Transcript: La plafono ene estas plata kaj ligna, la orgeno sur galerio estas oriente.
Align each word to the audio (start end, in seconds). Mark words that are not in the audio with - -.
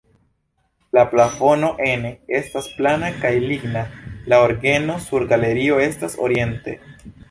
La 0.97 1.03
plafono 1.11 1.69
ene 1.89 2.11
estas 2.39 2.71
plata 2.79 3.13
kaj 3.21 3.33
ligna, 3.47 3.87
la 4.35 4.43
orgeno 4.49 5.01
sur 5.09 5.31
galerio 5.35 5.83
estas 5.91 6.23
oriente. 6.29 6.81